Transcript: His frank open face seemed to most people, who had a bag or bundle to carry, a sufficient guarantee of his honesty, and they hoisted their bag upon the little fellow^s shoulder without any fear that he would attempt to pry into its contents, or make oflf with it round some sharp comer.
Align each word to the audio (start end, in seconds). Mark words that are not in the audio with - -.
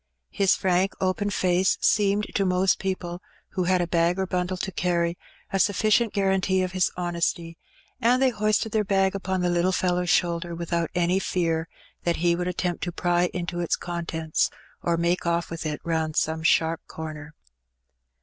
His 0.31 0.55
frank 0.55 0.93
open 0.99 1.29
face 1.29 1.77
seemed 1.79 2.25
to 2.33 2.43
most 2.43 2.79
people, 2.79 3.21
who 3.49 3.65
had 3.65 3.81
a 3.81 3.87
bag 3.87 4.17
or 4.17 4.25
bundle 4.25 4.57
to 4.57 4.71
carry, 4.71 5.15
a 5.53 5.59
sufficient 5.59 6.11
guarantee 6.11 6.63
of 6.63 6.71
his 6.71 6.91
honesty, 6.97 7.55
and 8.01 8.19
they 8.19 8.31
hoisted 8.31 8.71
their 8.71 8.83
bag 8.83 9.13
upon 9.13 9.41
the 9.41 9.49
little 9.51 9.71
fellow^s 9.71 10.09
shoulder 10.09 10.55
without 10.55 10.89
any 10.95 11.19
fear 11.19 11.69
that 12.03 12.15
he 12.15 12.35
would 12.35 12.47
attempt 12.47 12.83
to 12.85 12.91
pry 12.91 13.29
into 13.31 13.59
its 13.59 13.75
contents, 13.75 14.49
or 14.81 14.97
make 14.97 15.21
oflf 15.21 15.51
with 15.51 15.67
it 15.67 15.79
round 15.83 16.15
some 16.15 16.41
sharp 16.41 16.81
comer. 16.87 17.35